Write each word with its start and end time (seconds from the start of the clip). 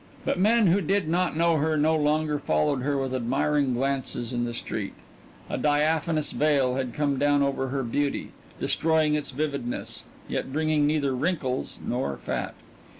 But 0.25 0.39
men 0.39 0.65
who 0.65 0.81
did 0.81 1.07
not 1.07 1.37
know 1.37 1.57
her 1.57 1.77
no 1.77 1.95
longer 1.95 2.39
followed 2.39 2.81
her 2.81 2.97
with 2.97 3.13
admiring 3.13 3.75
glances 3.75 4.33
in 4.33 4.45
the 4.45 4.51
street; 4.55 4.95
a 5.47 5.59
diaphanous 5.59 6.31
veil 6.31 6.73
had 6.73 6.95
come 6.95 7.19
down 7.19 7.43
over 7.43 7.67
her 7.67 7.83
beauty, 7.83 8.31
destroying 8.59 9.13
its 9.13 9.29
vividness, 9.29 10.05
yet 10.27 10.51
bringing 10.51 10.87
neither 10.87 11.13
wrinkles 11.15 11.77
nor 11.85 12.17
fat. 12.17 12.55